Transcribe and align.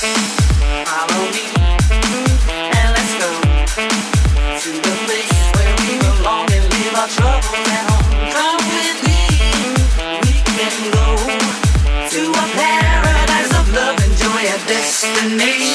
we 0.00 0.41
can't 15.02 15.71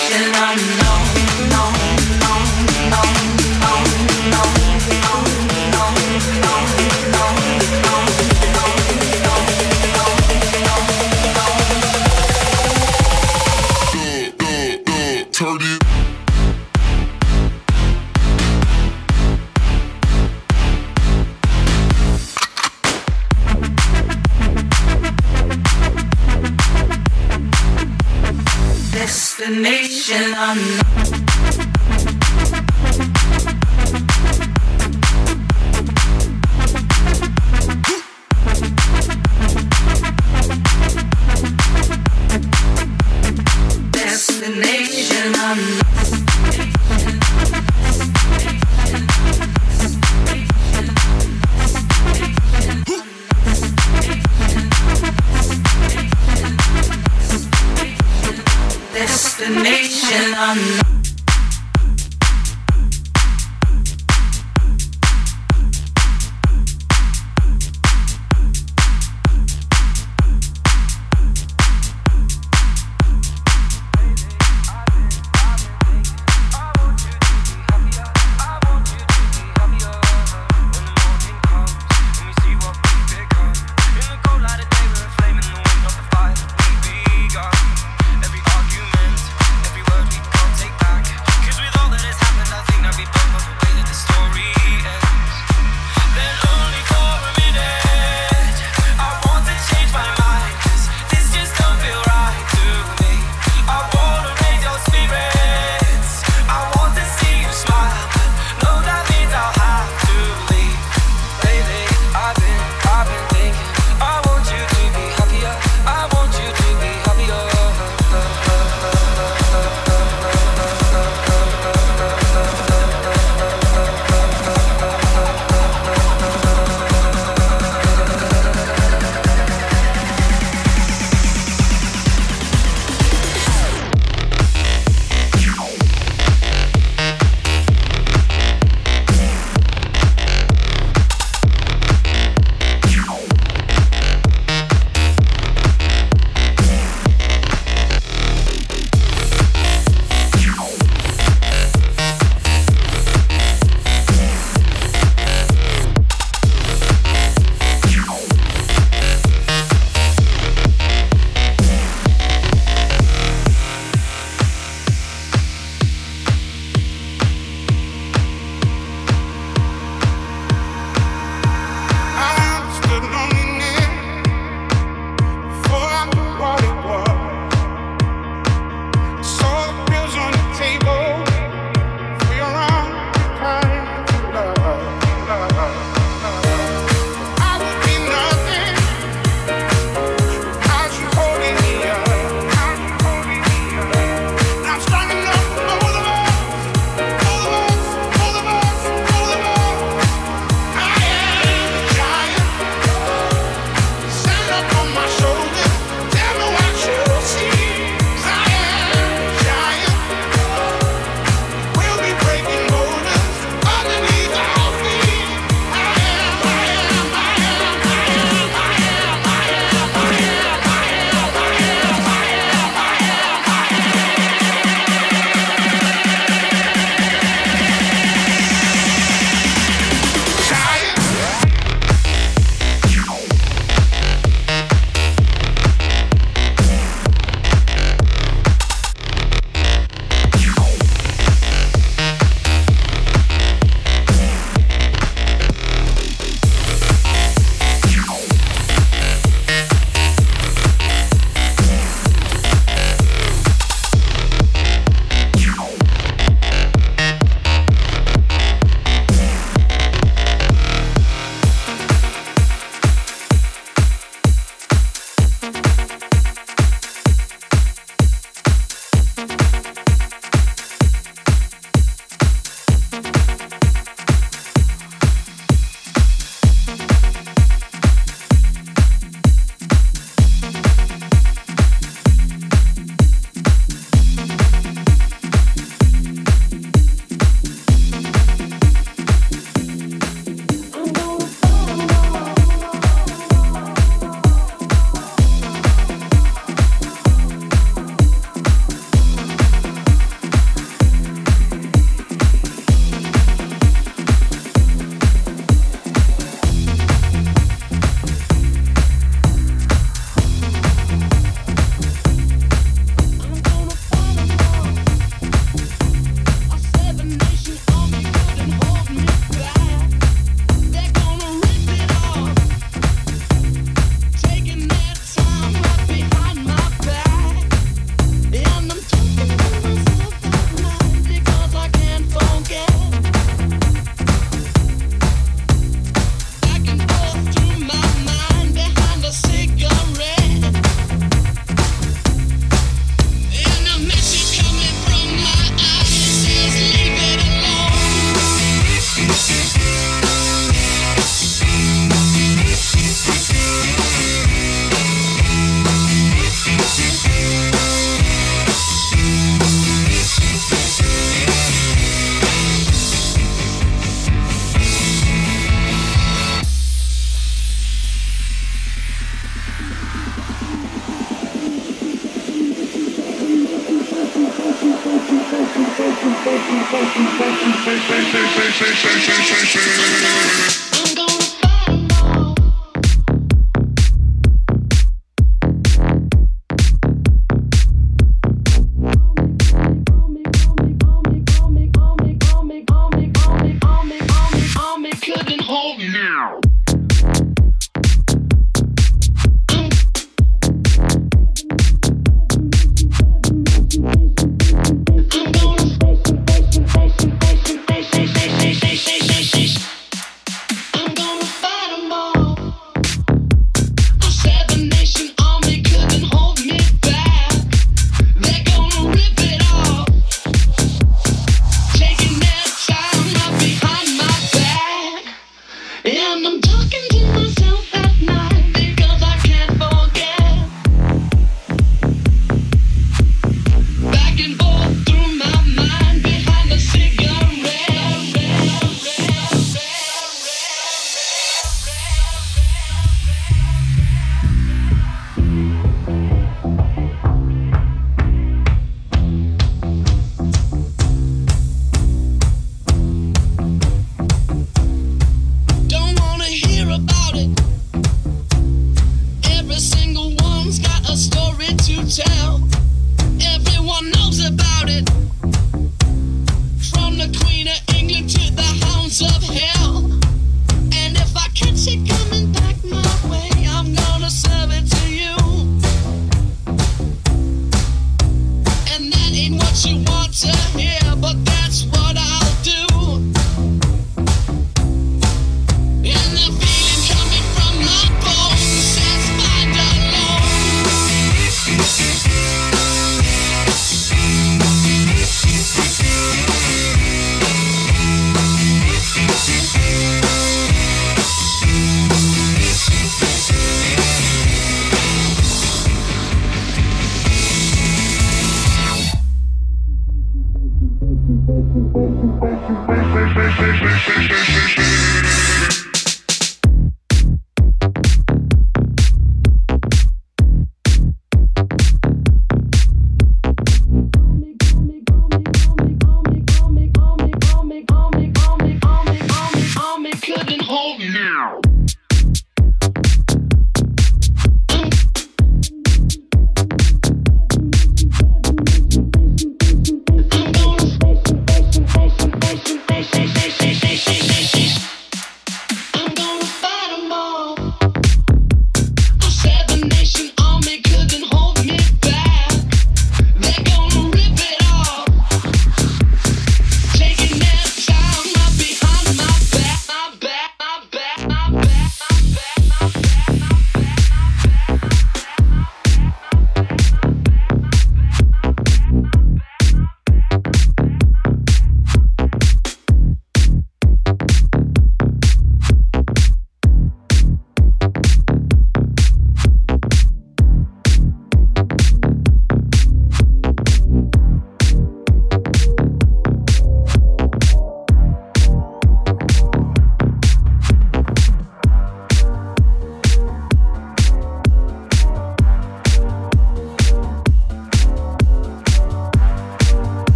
take 30.07 30.31
back. 30.31 30.96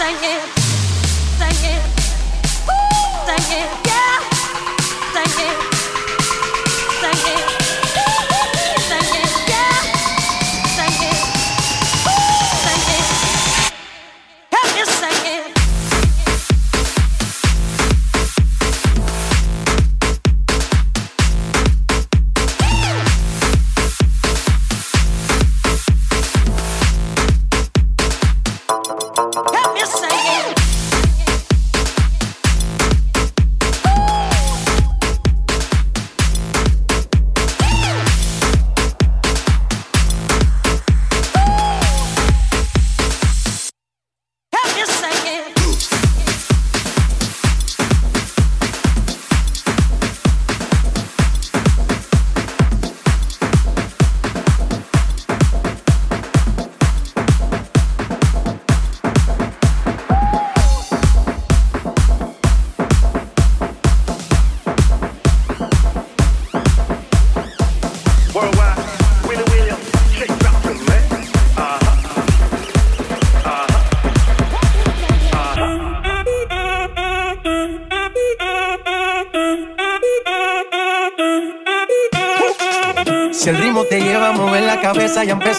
Ya 0.00 0.40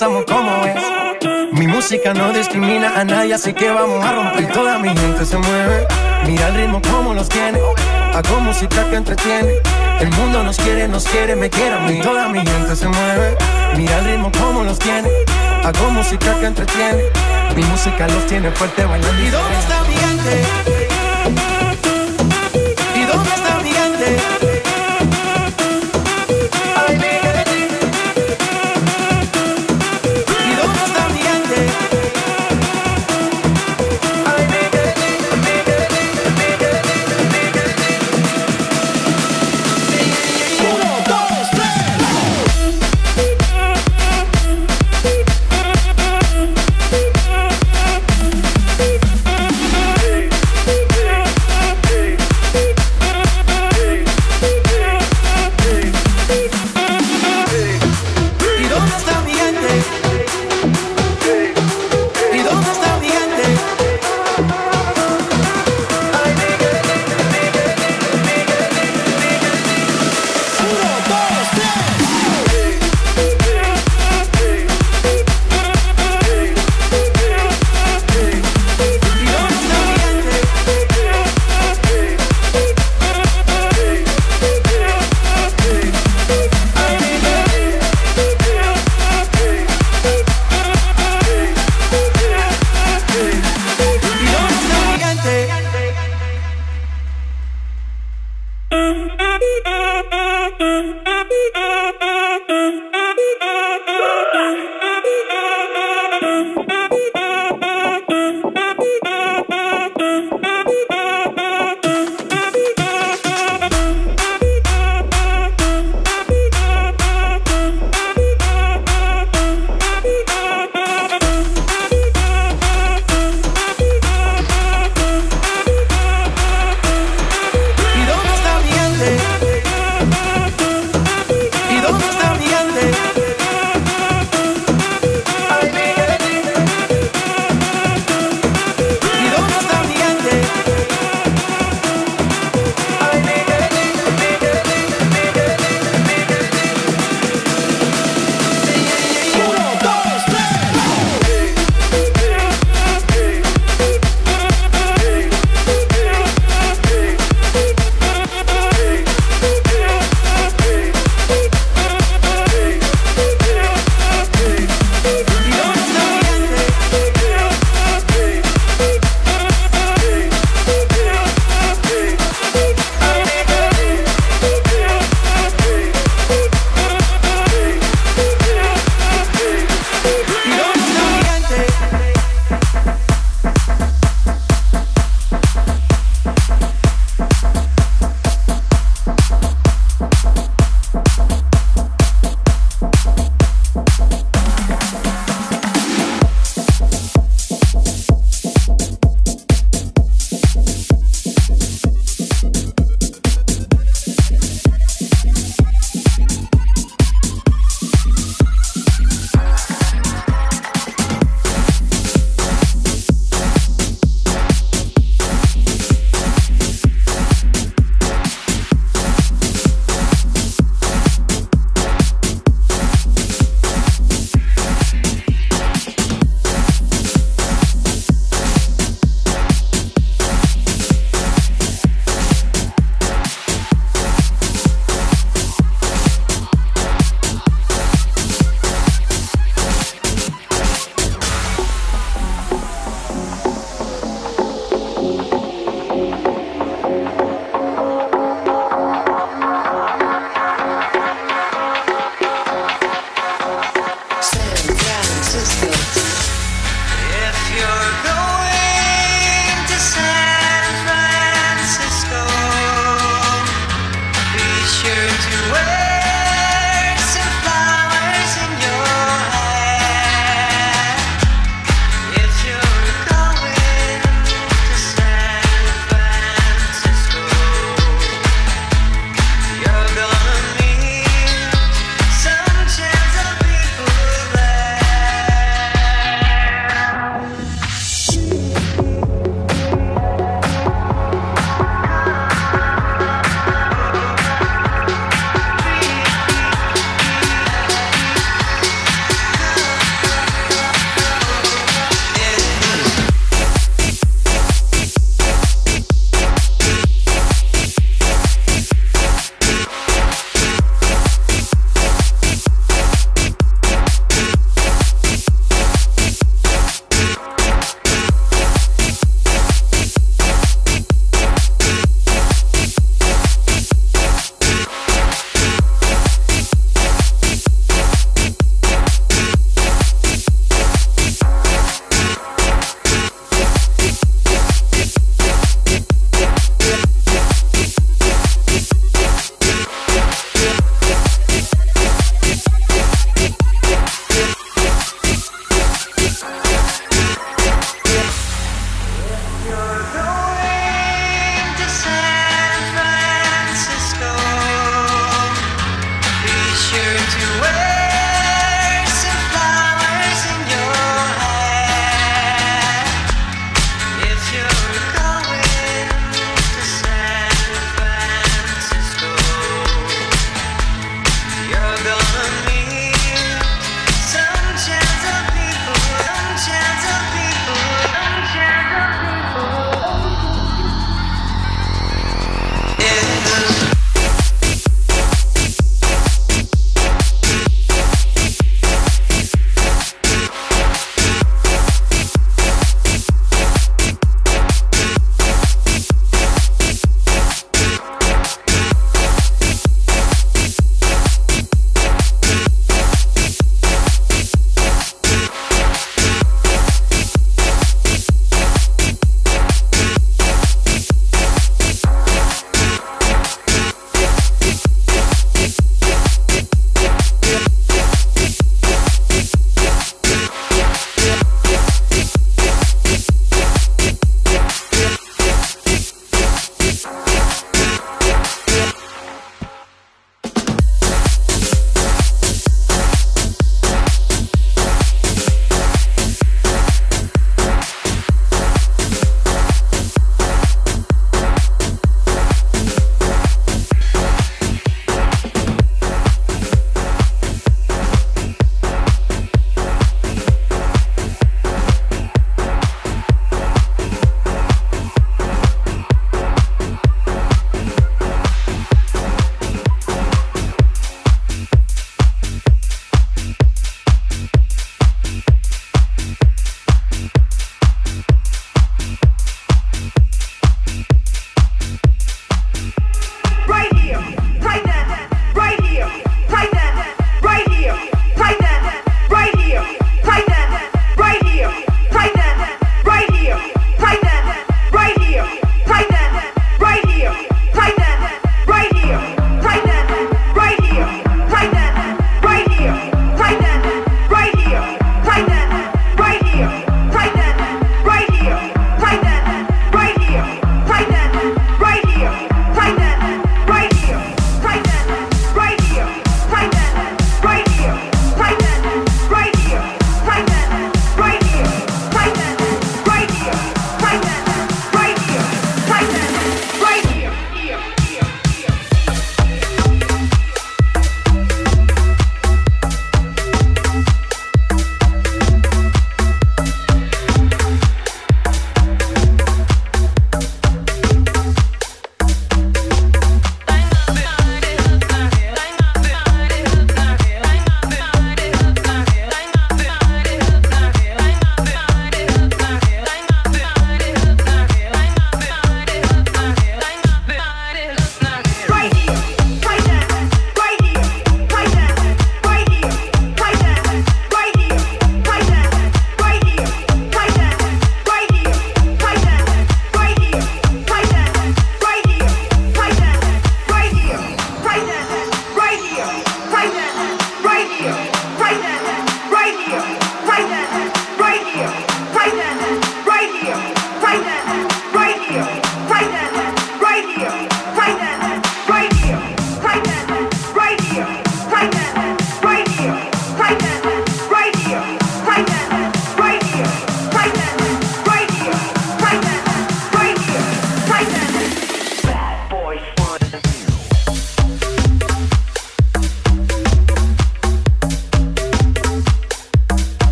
como 0.00 0.64
es. 0.64 0.82
Mi 1.52 1.66
música 1.66 2.14
no 2.14 2.32
discrimina 2.32 2.98
a 2.98 3.04
nadie, 3.04 3.34
así 3.34 3.52
que 3.52 3.68
vamos 3.68 4.02
a 4.02 4.12
romper. 4.12 4.50
Toda 4.50 4.78
mi 4.78 4.88
gente 4.88 5.26
se 5.26 5.36
mueve, 5.36 5.86
mira 6.26 6.48
el 6.48 6.54
ritmo 6.54 6.80
como 6.80 7.12
los 7.12 7.28
tiene. 7.28 7.58
Hago 8.14 8.40
música 8.40 8.88
que 8.88 8.96
entretiene. 8.96 9.56
El 10.00 10.10
mundo 10.12 10.42
nos 10.42 10.56
quiere, 10.56 10.88
nos 10.88 11.04
quiere, 11.04 11.36
me 11.36 11.50
quiere 11.50 11.74
a 11.74 11.80
mí. 11.80 12.00
Toda 12.00 12.28
mi 12.28 12.38
gente 12.38 12.74
se 12.74 12.88
mueve, 12.88 13.36
mira 13.76 13.98
el 13.98 14.04
ritmo 14.06 14.32
como 14.32 14.64
los 14.64 14.78
tiene. 14.78 15.10
Hago 15.62 15.90
música 15.90 16.34
que 16.40 16.46
entretiene. 16.46 17.02
Mi 17.54 17.62
música 17.64 18.08
los 18.08 18.26
tiene 18.26 18.50
fuerte 18.52 18.86
bailando. 18.86 19.22
¿Y 19.22 19.28
dónde 19.28 19.58
está 19.58 19.82
mi 19.84 19.94
gente? 19.96 20.44
¿Y 22.94 23.02
dónde 23.04 23.30
está 23.34 23.58
mi 23.62 23.70
gente? 23.70 24.39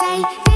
say 0.00 0.49